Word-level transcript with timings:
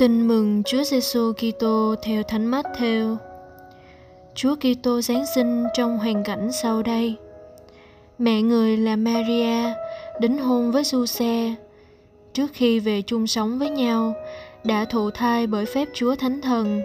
Tin 0.00 0.28
mừng 0.28 0.62
Chúa 0.62 0.82
Giêsu 0.84 1.32
Kitô 1.32 1.94
theo 2.02 2.22
Thánh 2.22 2.50
Matthew. 2.50 3.16
Chúa 4.34 4.54
Kitô 4.56 5.00
giáng 5.00 5.24
sinh 5.34 5.64
trong 5.76 5.98
hoàn 5.98 6.24
cảnh 6.24 6.52
sau 6.52 6.82
đây. 6.82 7.16
Mẹ 8.18 8.42
người 8.42 8.76
là 8.76 8.96
Maria 8.96 9.74
đính 10.20 10.38
hôn 10.38 10.70
với 10.72 10.84
Giuse 10.84 11.54
trước 12.32 12.50
khi 12.52 12.80
về 12.80 13.02
chung 13.02 13.26
sống 13.26 13.58
với 13.58 13.70
nhau 13.70 14.14
đã 14.64 14.84
thụ 14.84 15.10
thai 15.10 15.46
bởi 15.46 15.66
phép 15.66 15.88
Chúa 15.94 16.14
Thánh 16.14 16.40
Thần. 16.40 16.82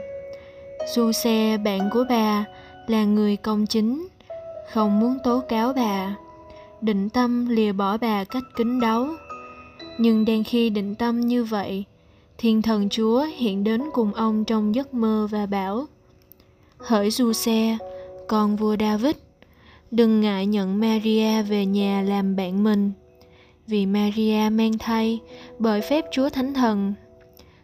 Giuse 0.96 1.58
bạn 1.58 1.90
của 1.94 2.04
bà 2.10 2.46
là 2.88 3.04
người 3.04 3.38
công 3.38 3.68
chính, 3.68 4.08
không 4.74 5.00
muốn 5.00 5.18
tố 5.24 5.40
cáo 5.50 5.74
bà, 5.74 6.16
định 6.82 7.10
tâm 7.10 7.50
lìa 7.50 7.72
bỏ 7.72 7.98
bà 7.98 8.24
cách 8.24 8.44
kính 8.56 8.80
đáo. 8.80 9.08
Nhưng 9.98 10.26
đang 10.26 10.44
khi 10.44 10.70
định 10.70 10.96
tâm 10.96 11.22
như 11.22 11.44
vậy, 11.44 11.86
thiên 12.38 12.62
thần 12.62 12.90
chúa 12.90 13.26
hiện 13.38 13.64
đến 13.64 13.82
cùng 13.94 14.14
ông 14.14 14.46
trong 14.46 14.76
giấc 14.76 14.94
mơ 14.94 15.28
và 15.32 15.46
bảo, 15.46 15.86
hỡi 16.78 17.12
du 17.12 17.34
xe 17.34 17.78
con 18.28 18.56
vua 18.56 18.76
david, 18.80 19.16
đừng 19.92 20.22
ngại 20.22 20.46
nhận 20.46 20.80
maria 20.80 21.42
về 21.42 21.66
nhà 21.66 22.04
làm 22.08 22.36
bạn 22.36 22.64
mình, 22.64 22.92
vì 23.68 23.86
maria 23.86 24.50
mang 24.52 24.78
thai 24.78 25.20
bởi 25.60 25.82
phép 25.82 26.06
chúa 26.12 26.30
thánh 26.30 26.54
thần. 26.54 26.94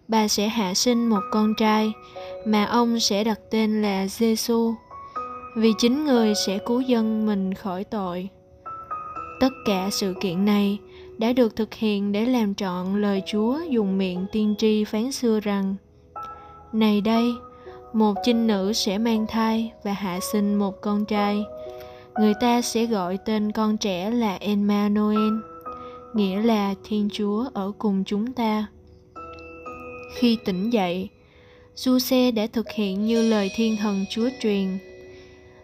Bà 0.07 0.27
sẽ 0.27 0.47
hạ 0.47 0.73
sinh 0.73 1.09
một 1.09 1.21
con 1.31 1.53
trai 1.57 1.91
mà 2.45 2.65
ông 2.65 2.99
sẽ 2.99 3.23
đặt 3.23 3.39
tên 3.51 3.81
là 3.81 4.07
giêsu 4.07 4.73
vì 5.55 5.73
chính 5.77 6.05
người 6.05 6.33
sẽ 6.45 6.57
cứu 6.65 6.81
dân 6.81 7.25
mình 7.25 7.53
khỏi 7.53 7.83
tội. 7.83 8.29
Tất 9.39 9.49
cả 9.65 9.89
sự 9.91 10.13
kiện 10.21 10.45
này 10.45 10.79
đã 11.21 11.33
được 11.33 11.55
thực 11.55 11.73
hiện 11.73 12.11
để 12.11 12.25
làm 12.25 12.55
trọn 12.55 13.01
lời 13.01 13.21
Chúa 13.25 13.59
dùng 13.69 13.97
miệng 13.97 14.25
tiên 14.31 14.55
tri 14.57 14.83
phán 14.83 15.11
xưa 15.11 15.39
rằng 15.39 15.75
Này 16.73 17.01
đây, 17.01 17.23
một 17.93 18.13
chinh 18.23 18.47
nữ 18.47 18.73
sẽ 18.73 18.97
mang 18.97 19.25
thai 19.27 19.71
và 19.83 19.93
hạ 19.93 20.19
sinh 20.31 20.55
một 20.55 20.81
con 20.81 21.05
trai. 21.05 21.43
Người 22.19 22.33
ta 22.41 22.61
sẽ 22.61 22.85
gọi 22.85 23.17
tên 23.25 23.51
con 23.51 23.77
trẻ 23.77 24.09
là 24.09 24.35
Emmanuel, 24.35 25.33
nghĩa 26.13 26.41
là 26.41 26.75
Thiên 26.83 27.09
Chúa 27.13 27.45
ở 27.53 27.71
cùng 27.77 28.03
chúng 28.05 28.33
ta. 28.33 28.67
Khi 30.15 30.37
tỉnh 30.45 30.69
dậy, 30.69 31.09
Giuse 31.75 32.31
đã 32.31 32.47
thực 32.53 32.71
hiện 32.71 33.05
như 33.05 33.29
lời 33.29 33.51
thiên 33.55 33.77
thần 33.77 34.05
Chúa 34.09 34.29
truyền. 34.41 34.77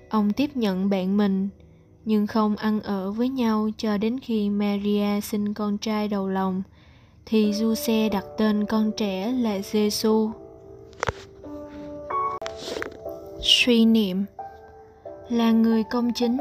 Ông 0.09 0.33
tiếp 0.33 0.49
nhận 0.55 0.89
bạn 0.89 1.17
mình 1.17 1.49
nhưng 2.08 2.27
không 2.27 2.55
ăn 2.55 2.81
ở 2.81 3.11
với 3.11 3.30
nhau 3.30 3.69
cho 3.77 3.97
đến 3.97 4.19
khi 4.19 4.50
Maria 4.50 5.22
sinh 5.22 5.53
con 5.53 5.77
trai 5.77 6.08
đầu 6.08 6.27
lòng 6.30 6.64
thì 7.25 7.53
Giuse 7.53 8.09
đặt 8.09 8.25
tên 8.38 8.66
con 8.66 8.91
trẻ 8.97 9.31
là 9.31 9.59
Giêsu. 9.59 10.30
Suy 13.41 13.86
niệm 13.86 14.25
Là 15.30 15.52
người 15.52 15.83
công 15.83 16.11
chính, 16.16 16.38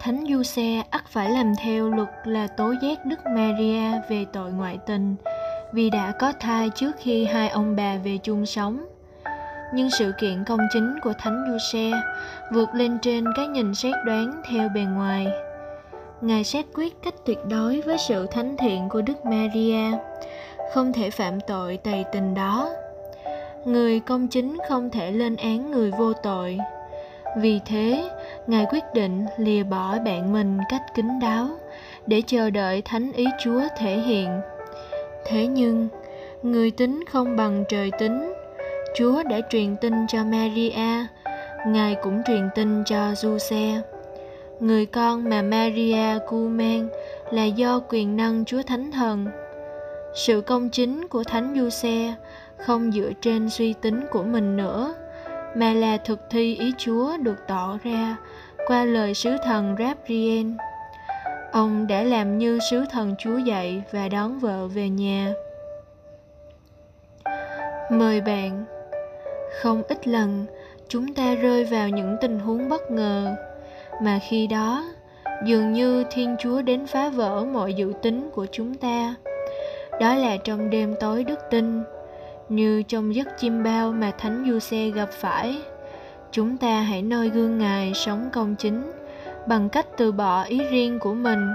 Thánh 0.00 0.26
Giuse 0.28 0.82
ắt 0.90 1.04
phải 1.08 1.30
làm 1.30 1.52
theo 1.62 1.90
luật 1.90 2.10
là 2.24 2.46
tố 2.46 2.74
giác 2.82 3.06
Đức 3.06 3.18
Maria 3.34 4.00
về 4.10 4.24
tội 4.32 4.52
ngoại 4.52 4.78
tình 4.86 5.14
vì 5.72 5.90
đã 5.90 6.12
có 6.20 6.32
thai 6.40 6.70
trước 6.70 6.92
khi 6.98 7.24
hai 7.24 7.48
ông 7.48 7.76
bà 7.76 7.96
về 7.96 8.18
chung 8.22 8.46
sống 8.46 8.84
nhưng 9.72 9.90
sự 9.90 10.12
kiện 10.18 10.44
công 10.44 10.60
chính 10.72 10.96
của 11.02 11.12
Thánh 11.18 11.44
Giuse 11.48 11.90
vượt 12.52 12.68
lên 12.74 12.98
trên 13.02 13.24
cái 13.36 13.46
nhìn 13.46 13.74
xét 13.74 13.94
đoán 14.06 14.42
theo 14.50 14.68
bề 14.68 14.80
ngoài. 14.80 15.26
Ngài 16.20 16.44
xét 16.44 16.64
quyết 16.74 17.02
cách 17.02 17.14
tuyệt 17.24 17.38
đối 17.50 17.80
với 17.80 17.98
sự 17.98 18.26
thánh 18.26 18.56
thiện 18.56 18.88
của 18.88 19.02
Đức 19.02 19.26
Maria, 19.26 19.98
không 20.74 20.92
thể 20.92 21.10
phạm 21.10 21.40
tội 21.40 21.76
tày 21.76 22.04
tình 22.12 22.34
đó. 22.34 22.70
Người 23.64 24.00
công 24.00 24.28
chính 24.28 24.58
không 24.68 24.90
thể 24.90 25.10
lên 25.10 25.36
án 25.36 25.70
người 25.70 25.90
vô 25.90 26.12
tội. 26.12 26.58
Vì 27.36 27.60
thế, 27.66 28.10
Ngài 28.46 28.66
quyết 28.70 28.84
định 28.94 29.24
lìa 29.36 29.62
bỏ 29.62 29.98
bạn 29.98 30.32
mình 30.32 30.58
cách 30.68 30.82
kín 30.94 31.18
đáo 31.20 31.48
để 32.06 32.22
chờ 32.26 32.50
đợi 32.50 32.82
thánh 32.82 33.12
ý 33.12 33.26
Chúa 33.44 33.60
thể 33.78 33.98
hiện. 33.98 34.40
Thế 35.26 35.46
nhưng, 35.46 35.88
người 36.42 36.70
tính 36.70 37.04
không 37.10 37.36
bằng 37.36 37.64
trời 37.68 37.90
tính 37.98 38.32
Chúa 38.94 39.22
đã 39.22 39.40
truyền 39.50 39.76
tin 39.76 40.06
cho 40.08 40.24
Maria, 40.24 41.06
Ngài 41.66 41.96
cũng 42.02 42.22
truyền 42.26 42.48
tin 42.54 42.84
cho 42.84 43.14
Giuse. 43.14 43.80
Người 44.60 44.86
con 44.86 45.28
mà 45.28 45.42
Maria 45.42 46.18
cu 46.28 46.48
mang 46.48 46.88
là 47.30 47.44
do 47.44 47.80
quyền 47.88 48.16
năng 48.16 48.44
Chúa 48.44 48.62
Thánh 48.62 48.90
Thần. 48.90 49.26
Sự 50.14 50.40
công 50.40 50.70
chính 50.70 51.08
của 51.08 51.24
Thánh 51.24 51.54
Giuse 51.56 52.14
không 52.58 52.92
dựa 52.92 53.10
trên 53.20 53.50
suy 53.50 53.72
tính 53.72 54.00
của 54.10 54.22
mình 54.22 54.56
nữa, 54.56 54.94
mà 55.56 55.72
là 55.72 55.96
thực 55.96 56.20
thi 56.30 56.56
ý 56.56 56.72
Chúa 56.78 57.16
được 57.16 57.38
tỏ 57.48 57.78
ra 57.84 58.16
qua 58.66 58.84
lời 58.84 59.14
sứ 59.14 59.36
thần 59.44 59.74
Gabriel. 59.74 60.46
Ông 61.52 61.86
đã 61.86 62.02
làm 62.02 62.38
như 62.38 62.58
sứ 62.70 62.84
thần 62.90 63.14
Chúa 63.18 63.38
dạy 63.38 63.82
và 63.92 64.08
đón 64.08 64.38
vợ 64.38 64.66
về 64.66 64.88
nhà. 64.88 65.32
Mời 67.90 68.20
bạn 68.20 68.64
không 69.62 69.82
ít 69.88 70.08
lần, 70.08 70.46
chúng 70.88 71.14
ta 71.14 71.34
rơi 71.34 71.64
vào 71.64 71.88
những 71.88 72.16
tình 72.20 72.38
huống 72.38 72.68
bất 72.68 72.90
ngờ. 72.90 73.36
Mà 74.02 74.18
khi 74.28 74.46
đó, 74.46 74.84
dường 75.44 75.72
như 75.72 76.04
thiên 76.10 76.36
chúa 76.38 76.62
đến 76.62 76.86
phá 76.86 77.08
vỡ 77.08 77.44
mọi 77.52 77.74
dự 77.74 77.92
tính 78.02 78.30
của 78.34 78.46
chúng 78.52 78.74
ta. 78.74 79.14
Đó 80.00 80.14
là 80.14 80.36
trong 80.36 80.70
đêm 80.70 80.94
tối 81.00 81.24
đức 81.24 81.38
tin, 81.50 81.82
như 82.48 82.82
trong 82.82 83.14
giấc 83.14 83.28
chim 83.38 83.62
bao 83.62 83.92
mà 83.92 84.10
thánh 84.18 84.44
du 84.48 84.58
xe 84.58 84.90
gặp 84.90 85.08
phải. 85.12 85.58
Chúng 86.32 86.56
ta 86.56 86.80
hãy 86.80 87.02
noi 87.02 87.28
gương 87.28 87.58
ngài 87.58 87.94
sống 87.94 88.28
công 88.32 88.54
chính, 88.54 88.92
bằng 89.46 89.68
cách 89.68 89.86
từ 89.96 90.12
bỏ 90.12 90.42
ý 90.42 90.60
riêng 90.70 90.98
của 90.98 91.14
mình. 91.14 91.48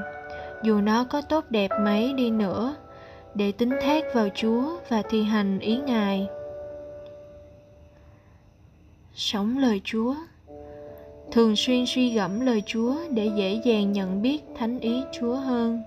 Dù 0.64 0.82
nó 0.82 1.06
có 1.10 1.22
tốt 1.22 1.46
đẹp 1.50 1.72
mấy 1.82 2.14
đi 2.14 2.32
nữa, 2.32 2.76
để 3.36 3.52
tính 3.52 3.72
thác 3.82 4.04
vào 4.14 4.28
chúa 4.36 4.64
và 4.90 5.02
thi 5.10 5.24
hành 5.24 5.60
ý 5.60 5.78
ngài 5.78 6.28
sống 9.20 9.58
lời 9.58 9.82
Chúa. 9.84 10.16
Thường 11.32 11.56
xuyên 11.56 11.86
suy 11.86 12.14
gẫm 12.14 12.40
lời 12.40 12.64
Chúa 12.66 12.96
để 13.10 13.32
dễ 13.36 13.62
dàng 13.64 13.92
nhận 13.92 14.22
biết 14.22 14.44
thánh 14.58 14.80
ý 14.80 15.02
Chúa 15.20 15.36
hơn. 15.36 15.82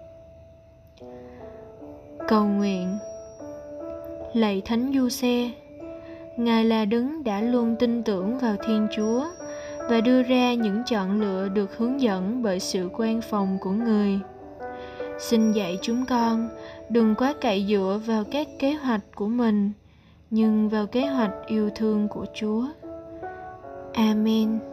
Cầu 2.29 2.45
nguyện 2.45 2.99
Lạy 4.35 4.63
Thánh 4.65 4.93
Du 4.95 5.09
Xe 5.09 5.51
Ngài 6.37 6.65
là 6.65 6.85
đấng 6.85 7.25
đã 7.25 7.41
luôn 7.41 7.77
tin 7.79 8.03
tưởng 8.03 8.39
vào 8.39 8.57
Thiên 8.67 8.87
Chúa 8.97 9.25
và 9.91 10.01
đưa 10.01 10.23
ra 10.23 10.55
những 10.55 10.83
chọn 10.87 11.21
lựa 11.21 11.49
được 11.49 11.77
hướng 11.77 12.01
dẫn 12.01 12.43
bởi 12.43 12.61
sự 12.61 12.91
quan 12.93 13.21
phòng 13.21 13.59
của 13.61 13.71
người. 13.71 14.19
Xin 15.19 15.53
dạy 15.53 15.79
chúng 15.83 16.05
con 16.07 16.49
đừng 16.89 17.15
quá 17.15 17.35
cậy 17.41 17.67
dựa 17.69 18.01
vào 18.07 18.25
các 18.31 18.49
kế 18.59 18.73
hoạch 18.73 19.03
của 19.15 19.29
mình, 19.29 19.73
nhưng 20.31 20.69
vào 20.69 20.87
kế 20.87 21.07
hoạch 21.07 21.33
yêu 21.47 21.71
thương 21.75 22.09
của 22.09 22.27
Chúa. 22.35 22.67
Amen. 23.97 24.72